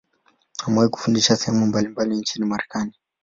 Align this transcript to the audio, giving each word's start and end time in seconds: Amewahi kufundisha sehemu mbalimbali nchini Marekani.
Amewahi 0.65 0.89
kufundisha 0.91 1.35
sehemu 1.35 1.65
mbalimbali 1.65 2.15
nchini 2.15 2.45
Marekani. 2.45 2.91